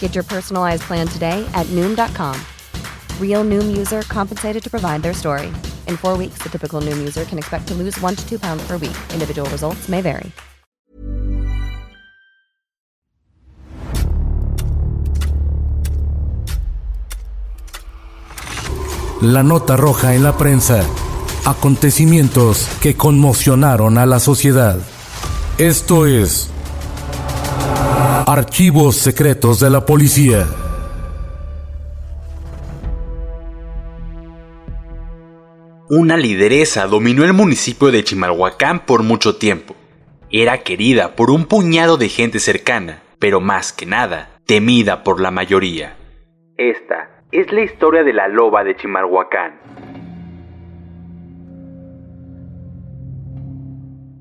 Get 0.00 0.16
your 0.16 0.24
personalized 0.24 0.82
plan 0.82 1.06
today 1.06 1.48
at 1.54 1.66
Noom.com. 1.66 2.34
Real 3.20 3.44
Noom 3.44 3.76
user 3.76 4.02
compensated 4.02 4.62
to 4.64 4.68
provide 4.68 5.02
their 5.02 5.14
story. 5.14 5.52
In 5.86 5.96
four 5.96 6.16
weeks, 6.16 6.42
the 6.42 6.48
typical 6.48 6.80
Noom 6.80 6.98
user 6.98 7.24
can 7.24 7.38
expect 7.38 7.68
to 7.68 7.74
lose 7.74 7.96
one 8.00 8.16
to 8.16 8.28
two 8.28 8.40
pounds 8.40 8.66
per 8.66 8.76
week. 8.76 8.96
Individual 9.14 9.48
results 9.50 9.88
may 9.88 10.00
vary. 10.00 10.32
La 19.20 19.42
nota 19.42 19.76
roja 19.76 20.14
en 20.14 20.22
la 20.22 20.36
prensa. 20.36 20.84
Acontecimientos 21.44 22.68
que 22.80 22.94
conmocionaron 22.94 23.98
a 23.98 24.06
la 24.06 24.20
sociedad. 24.20 24.78
Esto 25.58 26.06
es 26.06 26.50
Archivos 28.26 28.96
secretos 28.96 29.60
de 29.60 29.70
la 29.70 29.86
policía. 29.86 30.46
Una 35.88 36.16
lideresa 36.16 36.86
dominó 36.86 37.24
el 37.24 37.32
municipio 37.32 37.90
de 37.90 38.02
Chimalhuacán 38.02 38.80
por 38.80 39.02
mucho 39.02 39.36
tiempo. 39.36 39.76
Era 40.30 40.58
querida 40.58 41.14
por 41.14 41.30
un 41.30 41.46
puñado 41.46 41.96
de 41.96 42.08
gente 42.08 42.40
cercana, 42.40 43.02
pero 43.18 43.40
más 43.40 43.72
que 43.72 43.86
nada, 43.86 44.30
temida 44.46 45.04
por 45.04 45.20
la 45.20 45.30
mayoría. 45.30 45.96
Esta 46.56 47.22
es 47.30 47.52
la 47.52 47.62
historia 47.62 48.02
de 48.02 48.12
la 48.12 48.26
loba 48.28 48.64
de 48.64 48.74
Chimalhuacán. 48.76 49.77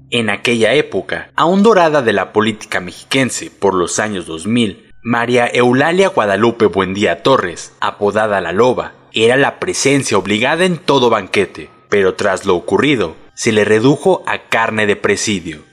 En 0.09 0.29
aquella 0.29 0.73
época, 0.73 1.31
aún 1.35 1.63
dorada 1.63 2.01
de 2.01 2.13
la 2.13 2.31
política 2.31 2.79
mexiquense 2.79 3.51
por 3.51 3.73
los 3.73 3.99
años 3.99 4.25
2000, 4.25 4.91
María 5.01 5.47
Eulalia 5.47 6.07
Guadalupe 6.07 6.65
Buendía 6.67 7.23
Torres, 7.23 7.73
apodada 7.81 8.39
La 8.39 8.53
Loba, 8.53 8.93
era 9.11 9.35
la 9.35 9.59
presencia 9.59 10.17
obligada 10.17 10.63
en 10.63 10.77
todo 10.77 11.09
banquete, 11.09 11.69
pero 11.89 12.15
tras 12.15 12.45
lo 12.45 12.55
ocurrido, 12.55 13.15
se 13.33 13.51
le 13.51 13.65
redujo 13.65 14.23
a 14.27 14.47
carne 14.47 14.85
de 14.85 14.95
presidio. 14.95 15.63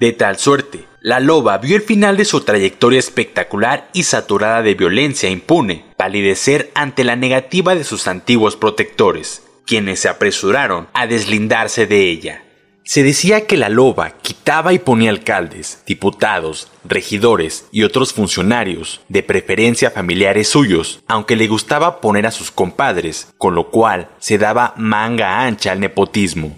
De 0.00 0.12
tal 0.12 0.38
suerte, 0.38 0.84
la 1.00 1.20
loba 1.20 1.58
vio 1.58 1.76
el 1.76 1.82
final 1.82 2.16
de 2.16 2.24
su 2.24 2.40
trayectoria 2.40 2.98
espectacular 2.98 3.88
y 3.92 4.02
saturada 4.02 4.62
de 4.62 4.74
violencia 4.74 5.30
impune 5.30 5.84
palidecer 5.96 6.70
ante 6.74 7.04
la 7.04 7.16
negativa 7.16 7.74
de 7.74 7.84
sus 7.84 8.08
antiguos 8.08 8.56
protectores, 8.56 9.42
quienes 9.66 10.00
se 10.00 10.08
apresuraron 10.08 10.88
a 10.94 11.06
deslindarse 11.06 11.86
de 11.86 12.10
ella. 12.10 12.45
Se 12.88 13.02
decía 13.02 13.48
que 13.48 13.56
la 13.56 13.68
loba 13.68 14.12
quitaba 14.22 14.72
y 14.72 14.78
ponía 14.78 15.10
alcaldes, 15.10 15.82
diputados, 15.88 16.70
regidores 16.84 17.66
y 17.72 17.82
otros 17.82 18.12
funcionarios, 18.12 19.00
de 19.08 19.24
preferencia 19.24 19.90
familiares 19.90 20.48
suyos, 20.48 21.02
aunque 21.08 21.34
le 21.34 21.48
gustaba 21.48 22.00
poner 22.00 22.26
a 22.26 22.30
sus 22.30 22.52
compadres, 22.52 23.34
con 23.38 23.56
lo 23.56 23.72
cual 23.72 24.10
se 24.20 24.38
daba 24.38 24.72
manga 24.76 25.44
ancha 25.44 25.72
al 25.72 25.80
nepotismo. 25.80 26.56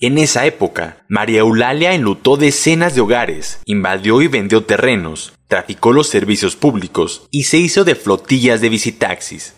En 0.00 0.18
esa 0.18 0.46
época, 0.46 1.04
María 1.08 1.40
Eulalia 1.40 1.94
enlutó 1.94 2.36
decenas 2.36 2.96
de 2.96 3.02
hogares, 3.02 3.60
invadió 3.66 4.22
y 4.22 4.26
vendió 4.26 4.64
terrenos, 4.64 5.32
traficó 5.46 5.92
los 5.92 6.08
servicios 6.08 6.56
públicos 6.56 7.28
y 7.30 7.44
se 7.44 7.58
hizo 7.58 7.84
de 7.84 7.94
flotillas 7.94 8.60
de 8.60 8.68
visitaxis, 8.68 9.54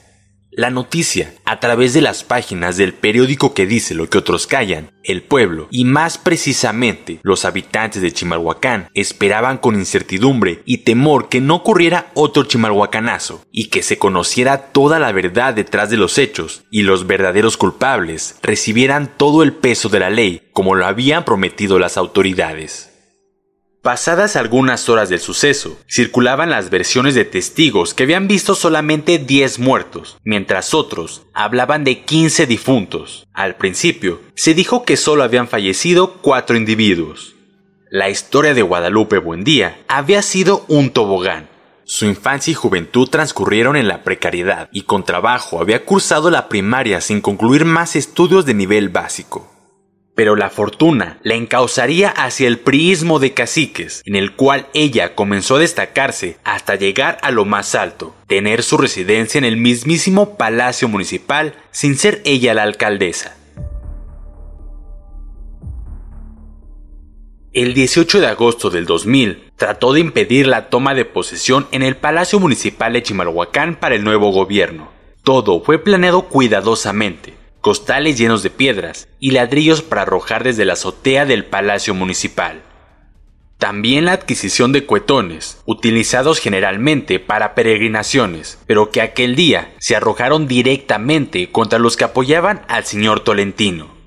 la 0.58 0.70
noticia, 0.70 1.34
a 1.44 1.60
través 1.60 1.94
de 1.94 2.00
las 2.00 2.24
páginas 2.24 2.76
del 2.76 2.92
periódico 2.92 3.54
que 3.54 3.64
dice 3.64 3.94
lo 3.94 4.10
que 4.10 4.18
otros 4.18 4.48
callan, 4.48 4.90
el 5.04 5.22
pueblo, 5.22 5.68
y 5.70 5.84
más 5.84 6.18
precisamente 6.18 7.20
los 7.22 7.44
habitantes 7.44 8.02
de 8.02 8.12
Chimalhuacán, 8.12 8.88
esperaban 8.92 9.58
con 9.58 9.76
incertidumbre 9.76 10.62
y 10.64 10.78
temor 10.78 11.28
que 11.28 11.40
no 11.40 11.54
ocurriera 11.54 12.10
otro 12.14 12.42
chimalhuacanazo, 12.42 13.44
y 13.52 13.68
que 13.68 13.84
se 13.84 13.98
conociera 13.98 14.72
toda 14.72 14.98
la 14.98 15.12
verdad 15.12 15.54
detrás 15.54 15.90
de 15.90 15.96
los 15.96 16.18
hechos, 16.18 16.64
y 16.72 16.82
los 16.82 17.06
verdaderos 17.06 17.56
culpables 17.56 18.34
recibieran 18.42 19.12
todo 19.16 19.44
el 19.44 19.52
peso 19.52 19.88
de 19.88 20.00
la 20.00 20.10
ley, 20.10 20.48
como 20.52 20.74
lo 20.74 20.86
habían 20.86 21.24
prometido 21.24 21.78
las 21.78 21.96
autoridades. 21.96 22.87
Pasadas 23.82 24.34
algunas 24.34 24.88
horas 24.88 25.08
del 25.08 25.20
suceso, 25.20 25.78
circulaban 25.86 26.50
las 26.50 26.68
versiones 26.68 27.14
de 27.14 27.24
testigos 27.24 27.94
que 27.94 28.02
habían 28.02 28.26
visto 28.26 28.56
solamente 28.56 29.18
10 29.18 29.60
muertos, 29.60 30.18
mientras 30.24 30.74
otros 30.74 31.22
hablaban 31.32 31.84
de 31.84 32.02
15 32.02 32.46
difuntos. 32.46 33.28
Al 33.32 33.54
principio, 33.54 34.20
se 34.34 34.54
dijo 34.54 34.82
que 34.82 34.96
solo 34.96 35.22
habían 35.22 35.46
fallecido 35.46 36.14
4 36.22 36.56
individuos. 36.56 37.36
La 37.88 38.10
historia 38.10 38.52
de 38.52 38.62
Guadalupe 38.62 39.18
Buendía 39.18 39.78
había 39.86 40.22
sido 40.22 40.64
un 40.66 40.90
tobogán. 40.90 41.48
Su 41.84 42.04
infancia 42.04 42.50
y 42.50 42.54
juventud 42.54 43.08
transcurrieron 43.08 43.76
en 43.76 43.86
la 43.86 44.02
precariedad 44.02 44.68
y 44.72 44.82
con 44.82 45.04
trabajo 45.04 45.60
había 45.60 45.84
cursado 45.84 46.30
la 46.30 46.48
primaria 46.48 47.00
sin 47.00 47.20
concluir 47.20 47.64
más 47.64 47.94
estudios 47.94 48.44
de 48.44 48.54
nivel 48.54 48.88
básico 48.88 49.57
pero 50.18 50.34
la 50.34 50.50
fortuna 50.50 51.20
la 51.22 51.34
encauzaría 51.36 52.08
hacia 52.08 52.48
el 52.48 52.58
priismo 52.58 53.20
de 53.20 53.34
caciques, 53.34 54.02
en 54.04 54.16
el 54.16 54.32
cual 54.32 54.66
ella 54.74 55.14
comenzó 55.14 55.54
a 55.54 55.58
destacarse 55.60 56.38
hasta 56.42 56.74
llegar 56.74 57.18
a 57.22 57.30
lo 57.30 57.44
más 57.44 57.76
alto, 57.76 58.16
tener 58.26 58.64
su 58.64 58.78
residencia 58.78 59.38
en 59.38 59.44
el 59.44 59.56
mismísimo 59.56 60.36
Palacio 60.36 60.88
Municipal 60.88 61.54
sin 61.70 61.96
ser 61.96 62.20
ella 62.24 62.52
la 62.52 62.64
alcaldesa. 62.64 63.36
El 67.52 67.72
18 67.72 68.20
de 68.20 68.26
agosto 68.26 68.70
del 68.70 68.86
2000 68.86 69.52
trató 69.54 69.92
de 69.92 70.00
impedir 70.00 70.48
la 70.48 70.68
toma 70.68 70.94
de 70.94 71.04
posesión 71.04 71.68
en 71.70 71.84
el 71.84 71.96
Palacio 71.96 72.40
Municipal 72.40 72.92
de 72.92 73.04
Chimalhuacán 73.04 73.76
para 73.76 73.94
el 73.94 74.02
nuevo 74.02 74.32
gobierno. 74.32 74.90
Todo 75.22 75.60
fue 75.60 75.78
planeado 75.78 76.22
cuidadosamente, 76.22 77.34
costales 77.60 78.18
llenos 78.18 78.42
de 78.42 78.50
piedras 78.50 79.08
y 79.18 79.32
ladrillos 79.32 79.82
para 79.82 80.02
arrojar 80.02 80.44
desde 80.44 80.64
la 80.64 80.74
azotea 80.74 81.26
del 81.26 81.44
Palacio 81.44 81.94
Municipal. 81.94 82.62
También 83.58 84.04
la 84.04 84.12
adquisición 84.12 84.70
de 84.70 84.86
cuetones, 84.86 85.60
utilizados 85.64 86.38
generalmente 86.38 87.18
para 87.18 87.56
peregrinaciones, 87.56 88.58
pero 88.66 88.90
que 88.90 89.02
aquel 89.02 89.34
día 89.34 89.74
se 89.78 89.96
arrojaron 89.96 90.46
directamente 90.46 91.50
contra 91.50 91.80
los 91.80 91.96
que 91.96 92.04
apoyaban 92.04 92.62
al 92.68 92.84
señor 92.84 93.20
Tolentino. 93.20 93.98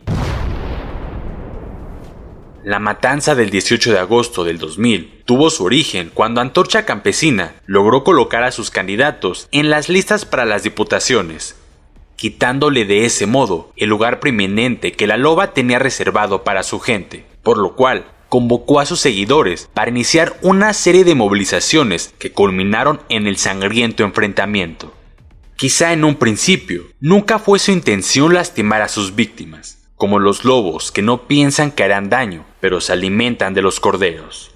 La 2.63 2.79
matanza 2.79 3.33
del 3.33 3.49
18 3.49 3.91
de 3.91 3.99
agosto 3.99 4.43
del 4.43 4.59
2000 4.59 5.23
tuvo 5.25 5.49
su 5.49 5.65
origen 5.65 6.11
cuando 6.13 6.41
Antorcha 6.41 6.85
Campesina 6.85 7.55
logró 7.65 8.03
colocar 8.03 8.43
a 8.43 8.51
sus 8.51 8.69
candidatos 8.69 9.47
en 9.51 9.71
las 9.71 9.89
listas 9.89 10.25
para 10.25 10.45
las 10.45 10.61
diputaciones, 10.61 11.55
quitándole 12.21 12.85
de 12.85 13.05
ese 13.05 13.25
modo 13.25 13.71
el 13.75 13.89
lugar 13.89 14.19
preeminente 14.19 14.91
que 14.91 15.07
la 15.07 15.17
loba 15.17 15.55
tenía 15.55 15.79
reservado 15.79 16.43
para 16.43 16.61
su 16.61 16.79
gente, 16.79 17.25
por 17.41 17.57
lo 17.57 17.75
cual 17.75 18.05
convocó 18.29 18.79
a 18.79 18.85
sus 18.85 18.99
seguidores 18.99 19.67
para 19.73 19.89
iniciar 19.89 20.37
una 20.43 20.71
serie 20.73 21.03
de 21.03 21.15
movilizaciones 21.15 22.13
que 22.19 22.31
culminaron 22.31 23.01
en 23.09 23.25
el 23.25 23.37
sangriento 23.37 24.03
enfrentamiento. 24.03 24.93
Quizá 25.55 25.93
en 25.93 26.03
un 26.03 26.13
principio 26.13 26.83
nunca 26.99 27.39
fue 27.39 27.57
su 27.57 27.71
intención 27.71 28.35
lastimar 28.35 28.83
a 28.83 28.87
sus 28.87 29.15
víctimas, 29.15 29.79
como 29.95 30.19
los 30.19 30.45
lobos 30.45 30.91
que 30.91 31.01
no 31.01 31.25
piensan 31.25 31.71
que 31.71 31.85
harán 31.85 32.11
daño, 32.11 32.45
pero 32.59 32.81
se 32.81 32.93
alimentan 32.93 33.55
de 33.55 33.63
los 33.63 33.79
corderos. 33.79 34.51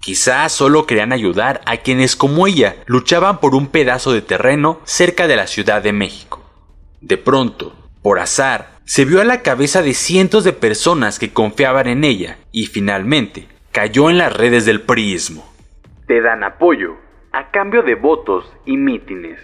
Quizás 0.00 0.50
solo 0.50 0.86
querían 0.86 1.12
ayudar 1.12 1.60
a 1.66 1.76
quienes 1.76 2.16
como 2.16 2.46
ella 2.46 2.76
luchaban 2.86 3.38
por 3.38 3.54
un 3.54 3.66
pedazo 3.66 4.14
de 4.14 4.22
terreno 4.22 4.80
cerca 4.84 5.26
de 5.26 5.36
la 5.36 5.46
Ciudad 5.46 5.82
de 5.82 5.92
México. 5.92 6.41
De 7.02 7.16
pronto, 7.18 7.74
por 8.00 8.20
azar, 8.20 8.78
se 8.84 9.04
vio 9.04 9.20
a 9.20 9.24
la 9.24 9.42
cabeza 9.42 9.82
de 9.82 9.92
cientos 9.92 10.44
de 10.44 10.52
personas 10.52 11.18
que 11.18 11.32
confiaban 11.32 11.88
en 11.88 12.04
ella 12.04 12.38
y 12.52 12.66
finalmente 12.66 13.48
cayó 13.72 14.08
en 14.08 14.18
las 14.18 14.32
redes 14.32 14.66
del 14.66 14.82
priismo. 14.82 15.44
Te 16.06 16.20
dan 16.20 16.44
apoyo 16.44 16.94
a 17.32 17.50
cambio 17.50 17.82
de 17.82 17.96
votos 17.96 18.44
y 18.66 18.76
mítines. 18.76 19.40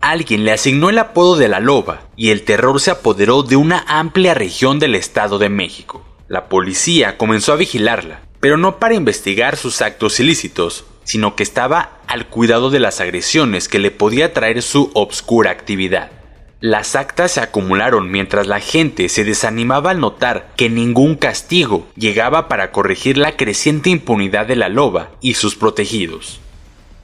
Alguien 0.00 0.44
le 0.44 0.52
asignó 0.52 0.88
el 0.88 0.98
apodo 0.98 1.36
de 1.36 1.48
la 1.48 1.58
loba 1.58 2.02
y 2.14 2.30
el 2.30 2.44
terror 2.44 2.80
se 2.80 2.92
apoderó 2.92 3.42
de 3.42 3.56
una 3.56 3.84
amplia 3.88 4.34
región 4.34 4.78
del 4.78 4.94
Estado 4.94 5.40
de 5.40 5.48
México. 5.48 6.04
La 6.28 6.48
policía 6.48 7.16
comenzó 7.16 7.52
a 7.52 7.56
vigilarla, 7.56 8.20
pero 8.38 8.56
no 8.56 8.78
para 8.78 8.94
investigar 8.94 9.56
sus 9.56 9.82
actos 9.82 10.20
ilícitos, 10.20 10.86
sino 11.02 11.34
que 11.34 11.42
estaba 11.42 11.98
al 12.06 12.28
cuidado 12.28 12.70
de 12.70 12.78
las 12.78 13.00
agresiones 13.00 13.68
que 13.68 13.80
le 13.80 13.90
podía 13.90 14.32
traer 14.32 14.62
su 14.62 14.92
obscura 14.94 15.50
actividad. 15.50 16.12
Las 16.66 16.96
actas 16.96 17.32
se 17.32 17.40
acumularon 17.42 18.10
mientras 18.10 18.46
la 18.46 18.58
gente 18.58 19.10
se 19.10 19.22
desanimaba 19.22 19.90
al 19.90 20.00
notar 20.00 20.54
que 20.56 20.70
ningún 20.70 21.14
castigo 21.14 21.86
llegaba 21.94 22.48
para 22.48 22.72
corregir 22.72 23.18
la 23.18 23.36
creciente 23.36 23.90
impunidad 23.90 24.46
de 24.46 24.56
la 24.56 24.70
loba 24.70 25.10
y 25.20 25.34
sus 25.34 25.56
protegidos. 25.56 26.40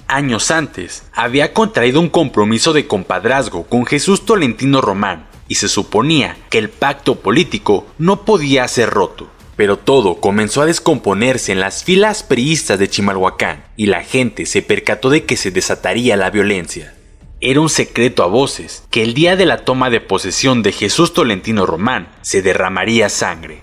Años 0.07 0.51
antes, 0.51 1.03
había 1.12 1.53
contraído 1.53 2.01
un 2.01 2.09
compromiso 2.09 2.73
de 2.73 2.87
compadrazgo 2.87 3.65
con 3.65 3.85
Jesús 3.85 4.25
Tolentino 4.25 4.81
Román 4.81 5.27
y 5.47 5.57
se 5.57 5.69
suponía 5.69 6.39
que 6.49 6.57
el 6.57 6.71
pacto 6.71 7.17
político 7.17 7.87
no 7.99 8.25
podía 8.25 8.67
ser 8.67 8.89
roto. 8.89 9.29
Pero 9.57 9.77
todo 9.77 10.23
comenzó 10.23 10.62
a 10.62 10.67
descomponerse 10.67 11.53
en 11.53 11.61
las 11.61 11.85
filas 11.85 12.23
priistas 12.23 12.79
de 12.79 12.89
Chimalhuacán 12.89 13.65
y 13.77 13.89
la 13.89 14.05
gente 14.05 14.47
se 14.47 14.62
percató 14.62 15.11
de 15.11 15.27
que 15.27 15.37
se 15.37 15.51
desataría 15.51 16.17
la 16.17 16.31
violencia. 16.31 16.95
Era 17.42 17.62
un 17.62 17.70
secreto 17.70 18.22
a 18.22 18.26
voces 18.26 18.82
que 18.90 19.02
el 19.02 19.14
día 19.14 19.34
de 19.34 19.46
la 19.46 19.64
toma 19.64 19.88
de 19.88 20.02
posesión 20.02 20.62
de 20.62 20.72
Jesús 20.72 21.14
Tolentino 21.14 21.64
Román 21.64 22.08
se 22.20 22.42
derramaría 22.42 23.08
sangre. 23.08 23.62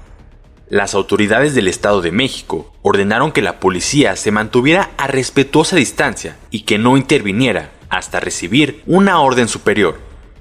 Las 0.67 0.95
autoridades 0.95 1.53
del 1.53 1.67
Estado 1.67 2.01
de 2.01 2.11
México 2.11 2.73
ordenaron 2.81 3.31
que 3.31 3.43
la 3.43 3.59
policía 3.59 4.15
se 4.15 4.31
mantuviera 4.31 4.89
a 4.97 5.05
respetuosa 5.05 5.75
distancia 5.75 6.37
y 6.49 6.61
que 6.61 6.79
no 6.79 6.97
interviniera 6.97 7.69
hasta 7.89 8.19
recibir 8.19 8.81
una 8.87 9.21
orden 9.21 9.47
superior. 9.47 9.99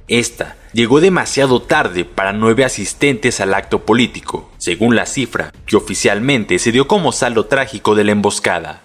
Esta 0.08 0.56
llegó 0.72 1.00
demasiado 1.00 1.60
tarde 1.60 2.06
para 2.06 2.32
nueve 2.32 2.64
asistentes 2.64 3.40
al 3.42 3.52
acto 3.52 3.84
político, 3.84 4.50
según 4.56 4.96
la 4.96 5.04
cifra 5.04 5.52
que 5.66 5.76
oficialmente 5.76 6.58
se 6.58 6.72
dio 6.72 6.88
como 6.88 7.12
saldo 7.12 7.44
trágico 7.44 7.94
de 7.94 8.04
la 8.04 8.12
emboscada. 8.12 8.82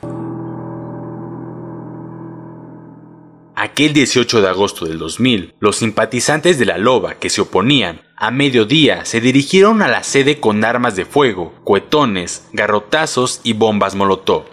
Aquel 3.71 3.93
18 3.93 4.41
de 4.41 4.49
agosto 4.49 4.85
del 4.85 4.99
2000, 4.99 5.53
los 5.61 5.77
simpatizantes 5.77 6.59
de 6.59 6.65
la 6.65 6.77
Loba 6.77 7.13
que 7.13 7.29
se 7.29 7.39
oponían 7.39 8.01
a 8.17 8.29
mediodía 8.29 9.05
se 9.05 9.21
dirigieron 9.21 9.81
a 9.81 9.87
la 9.87 10.03
sede 10.03 10.41
con 10.41 10.65
armas 10.65 10.97
de 10.97 11.05
fuego, 11.05 11.53
cuetones, 11.63 12.49
garrotazos 12.51 13.39
y 13.45 13.53
bombas 13.53 13.95
molotov. 13.95 14.43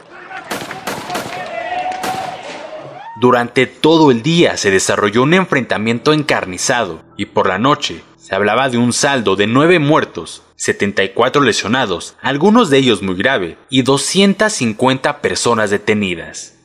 Durante 3.20 3.67
todo 3.67 4.12
el 4.12 4.23
día 4.23 4.56
se 4.56 4.70
desarrolló 4.70 5.25
un 5.25 5.35
enfrentamiento 5.35 6.12
encarnizado 6.12 7.03
y 7.17 7.26
por 7.26 7.49
la 7.49 7.59
noche 7.59 8.03
se 8.19 8.37
hablaba 8.37 8.69
de 8.69 8.79
un 8.79 8.93
saldo 8.93 9.35
de 9.35 9.49
9 9.49 9.81
muertos, 9.81 10.44
74 10.55 11.43
lesionados, 11.43 12.15
algunos 12.23 12.70
de 12.70 12.79
ellos 12.79 13.03
muy 13.03 13.17
grave, 13.17 13.59
y 13.69 13.82
250 13.82 15.20
personas 15.20 15.70
detenidas. 15.70 16.57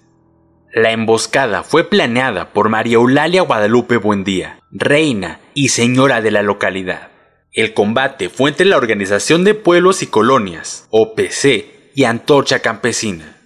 La 0.76 0.92
emboscada 0.92 1.62
fue 1.62 1.88
planeada 1.88 2.52
por 2.52 2.68
María 2.68 2.96
Eulalia 2.96 3.44
Guadalupe 3.44 3.98
Buendía, 3.98 4.60
reina 4.72 5.40
y 5.54 5.70
señora 5.70 6.20
de 6.20 6.32
la 6.32 6.42
localidad. 6.42 7.12
El 7.52 7.76
combate 7.76 8.30
fue 8.30 8.50
entre 8.50 8.66
la 8.66 8.78
Organización 8.78 9.44
de 9.44 9.54
Pueblos 9.54 10.02
y 10.02 10.08
Colonias, 10.08 10.88
OPC, 10.90 11.92
y 11.94 12.06
Antorcha 12.06 12.62
Campesina. 12.62 13.38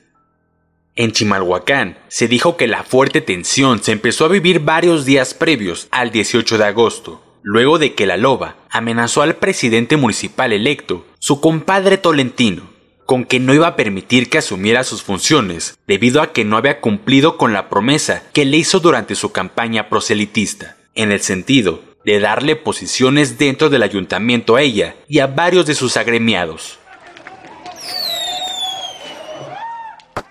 En 0.96 1.12
Chimalhuacán 1.12 1.98
se 2.08 2.30
dijo 2.30 2.56
que 2.56 2.68
la 2.68 2.84
fuerte 2.84 3.20
tensión 3.20 3.84
se 3.84 3.92
empezó 3.92 4.24
a 4.24 4.30
vivir 4.30 4.62
varios 4.62 5.04
días 5.04 5.34
previos 5.34 5.90
al 5.92 6.12
18 6.12 6.58
de 6.58 6.64
agosto, 6.64 7.22
luego 7.44 7.78
de 7.78 7.94
que 7.94 8.06
la 8.06 8.16
loba 8.16 8.56
amenazó 8.70 9.22
al 9.22 9.36
presidente 9.36 9.98
municipal 9.98 10.54
electo, 10.54 11.06
su 11.20 11.42
compadre 11.42 11.98
Tolentino, 11.98 12.77
con 13.08 13.24
que 13.24 13.40
no 13.40 13.54
iba 13.54 13.68
a 13.68 13.76
permitir 13.78 14.30
que 14.30 14.38
asumiera 14.38 14.84
sus 14.84 15.02
funciones, 15.02 15.80
debido 15.88 16.22
a 16.22 16.34
que 16.34 16.44
no 16.44 16.58
había 16.58 16.82
cumplido 16.82 17.38
con 17.38 17.54
la 17.54 17.70
promesa 17.70 18.22
que 18.34 18.44
le 18.44 18.58
hizo 18.58 18.82
durante 18.82 19.16
su 19.16 19.32
campaña 19.32 19.88
proselitista, 19.88 20.76
en 20.94 21.14
el 21.14 21.22
sentido 21.22 21.82
de 22.04 22.20
darle 22.20 22.58
posiciones 22.58 23.38
dentro 23.38 23.70
del 23.70 23.84
ayuntamiento 23.84 24.58
a 24.58 24.62
ella 24.62 24.96
y 25.08 25.20
a 25.20 25.28
varios 25.28 25.66
de 25.66 25.74
sus 25.74 25.96
agremiados. 25.96 26.80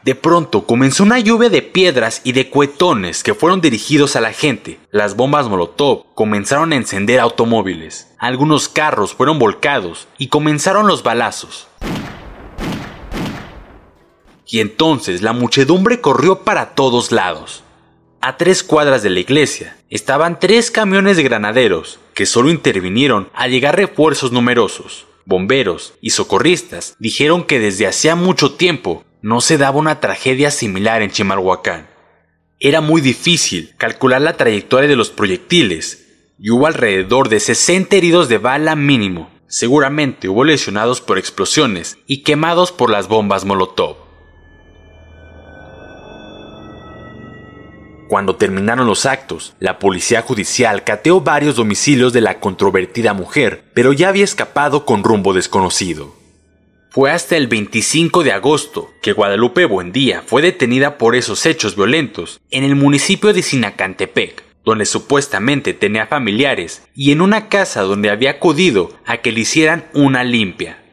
De 0.04 0.14
pronto 0.14 0.66
comenzó 0.66 1.02
una 1.02 1.18
lluvia 1.18 1.48
de 1.48 1.62
piedras 1.62 2.20
y 2.24 2.32
de 2.32 2.50
cuetones 2.50 3.22
que 3.22 3.34
fueron 3.34 3.62
dirigidos 3.62 4.16
a 4.16 4.20
la 4.20 4.32
gente. 4.32 4.78
Las 4.90 5.16
bombas 5.16 5.48
Molotov 5.48 6.14
comenzaron 6.14 6.72
a 6.72 6.76
encender 6.76 7.20
automóviles. 7.20 8.14
Algunos 8.18 8.68
carros 8.68 9.14
fueron 9.14 9.38
volcados 9.38 10.08
y 10.18 10.28
comenzaron 10.28 10.86
los 10.86 11.02
balazos. 11.02 11.68
Y 14.46 14.60
entonces 14.60 15.22
la 15.22 15.32
muchedumbre 15.32 16.00
corrió 16.00 16.44
para 16.44 16.74
todos 16.74 17.12
lados. 17.12 17.64
A 18.20 18.36
tres 18.36 18.62
cuadras 18.62 19.02
de 19.02 19.10
la 19.10 19.20
iglesia 19.20 19.76
estaban 19.90 20.40
tres 20.40 20.70
camiones 20.70 21.16
de 21.16 21.22
granaderos 21.22 21.98
que 22.14 22.26
solo 22.26 22.50
intervinieron 22.50 23.28
al 23.34 23.50
llegar 23.50 23.76
refuerzos 23.76 24.32
numerosos. 24.32 25.06
Bomberos 25.24 25.94
y 26.00 26.10
socorristas 26.10 26.96
dijeron 26.98 27.44
que 27.44 27.58
desde 27.58 27.86
hacía 27.86 28.14
mucho 28.14 28.54
tiempo 28.54 29.04
no 29.22 29.40
se 29.40 29.58
daba 29.58 29.78
una 29.78 30.00
tragedia 30.00 30.50
similar 30.50 31.02
en 31.02 31.10
Chimalhuacán. 31.10 31.88
Era 32.60 32.80
muy 32.80 33.00
difícil 33.00 33.74
calcular 33.76 34.22
la 34.22 34.36
trayectoria 34.36 34.88
de 34.88 34.96
los 34.96 35.10
proyectiles 35.10 36.06
y 36.38 36.50
hubo 36.50 36.66
alrededor 36.66 37.28
de 37.28 37.40
60 37.40 37.94
heridos 37.96 38.28
de 38.28 38.38
bala 38.38 38.76
mínimo. 38.76 39.30
Seguramente 39.46 40.28
hubo 40.28 40.44
lesionados 40.44 41.00
por 41.00 41.18
explosiones 41.18 41.98
y 42.06 42.22
quemados 42.22 42.72
por 42.72 42.90
las 42.90 43.08
bombas 43.08 43.44
Molotov. 43.44 44.05
Cuando 48.08 48.36
terminaron 48.36 48.86
los 48.86 49.04
actos, 49.04 49.54
la 49.58 49.78
policía 49.80 50.22
judicial 50.22 50.84
cateó 50.84 51.20
varios 51.20 51.56
domicilios 51.56 52.12
de 52.12 52.20
la 52.20 52.38
controvertida 52.38 53.14
mujer, 53.14 53.64
pero 53.74 53.92
ya 53.92 54.08
había 54.10 54.24
escapado 54.24 54.84
con 54.84 55.02
rumbo 55.02 55.32
desconocido. 55.32 56.14
Fue 56.90 57.10
hasta 57.10 57.36
el 57.36 57.48
25 57.48 58.22
de 58.22 58.32
agosto 58.32 58.90
que 59.02 59.12
Guadalupe 59.12 59.64
Buendía 59.64 60.22
fue 60.22 60.40
detenida 60.40 60.98
por 60.98 61.16
esos 61.16 61.44
hechos 61.44 61.76
violentos 61.76 62.40
en 62.50 62.64
el 62.64 62.76
municipio 62.76 63.32
de 63.32 63.42
Sinacantepec, 63.42 64.44
donde 64.64 64.86
supuestamente 64.86 65.74
tenía 65.74 66.06
familiares 66.06 66.82
y 66.94 67.10
en 67.10 67.20
una 67.20 67.48
casa 67.48 67.82
donde 67.82 68.10
había 68.10 68.30
acudido 68.30 68.90
a 69.04 69.18
que 69.18 69.32
le 69.32 69.40
hicieran 69.40 69.86
una 69.94 70.24
limpia. 70.24 70.85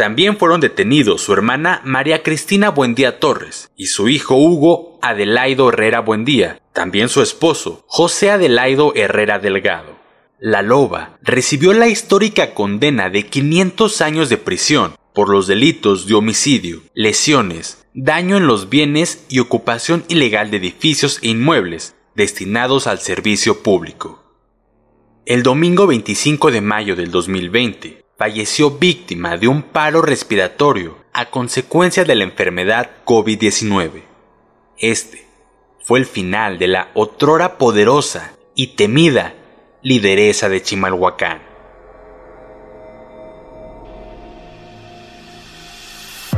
También 0.00 0.38
fueron 0.38 0.62
detenidos 0.62 1.20
su 1.20 1.34
hermana 1.34 1.82
María 1.84 2.22
Cristina 2.22 2.70
Buendía 2.70 3.20
Torres 3.20 3.70
y 3.76 3.88
su 3.88 4.08
hijo 4.08 4.34
Hugo 4.34 4.98
Adelaido 5.02 5.68
Herrera 5.68 6.00
Buendía, 6.00 6.62
también 6.72 7.10
su 7.10 7.20
esposo 7.20 7.84
José 7.86 8.30
Adelaido 8.30 8.94
Herrera 8.96 9.38
Delgado. 9.38 9.98
La 10.38 10.62
Loba 10.62 11.18
recibió 11.20 11.74
la 11.74 11.88
histórica 11.88 12.54
condena 12.54 13.10
de 13.10 13.26
500 13.26 14.00
años 14.00 14.30
de 14.30 14.38
prisión 14.38 14.94
por 15.12 15.28
los 15.28 15.46
delitos 15.46 16.06
de 16.06 16.14
homicidio, 16.14 16.80
lesiones, 16.94 17.84
daño 17.92 18.38
en 18.38 18.46
los 18.46 18.70
bienes 18.70 19.26
y 19.28 19.40
ocupación 19.40 20.04
ilegal 20.08 20.50
de 20.50 20.56
edificios 20.56 21.18
e 21.20 21.28
inmuebles 21.28 21.94
destinados 22.14 22.86
al 22.86 23.00
servicio 23.00 23.62
público. 23.62 24.24
El 25.26 25.42
domingo 25.42 25.86
25 25.86 26.50
de 26.50 26.62
mayo 26.62 26.96
del 26.96 27.10
2020, 27.10 28.02
falleció 28.20 28.72
víctima 28.72 29.38
de 29.38 29.48
un 29.48 29.62
paro 29.62 30.02
respiratorio 30.02 30.98
a 31.14 31.30
consecuencia 31.30 32.04
de 32.04 32.14
la 32.14 32.24
enfermedad 32.24 32.90
COVID-19. 33.06 34.02
Este 34.76 35.24
fue 35.82 36.00
el 36.00 36.04
final 36.04 36.58
de 36.58 36.68
la 36.68 36.90
otrora 36.92 37.56
poderosa 37.56 38.32
y 38.54 38.76
temida 38.76 39.32
lideresa 39.80 40.50
de 40.50 40.60
Chimalhuacán. 40.60 41.49